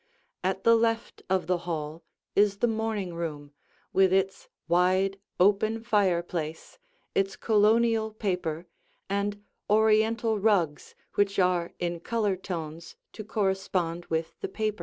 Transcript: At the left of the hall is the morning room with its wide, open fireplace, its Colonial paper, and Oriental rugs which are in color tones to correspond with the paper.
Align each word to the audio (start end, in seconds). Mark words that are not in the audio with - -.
At 0.43 0.63
the 0.63 0.75
left 0.75 1.21
of 1.29 1.45
the 1.45 1.59
hall 1.59 2.01
is 2.35 2.57
the 2.57 2.65
morning 2.67 3.13
room 3.13 3.51
with 3.93 4.11
its 4.11 4.49
wide, 4.67 5.19
open 5.39 5.83
fireplace, 5.83 6.79
its 7.13 7.35
Colonial 7.35 8.09
paper, 8.11 8.65
and 9.11 9.43
Oriental 9.69 10.39
rugs 10.39 10.95
which 11.13 11.37
are 11.37 11.73
in 11.77 11.99
color 11.99 12.35
tones 12.35 12.95
to 13.13 13.23
correspond 13.23 14.07
with 14.07 14.33
the 14.39 14.47
paper. 14.49 14.79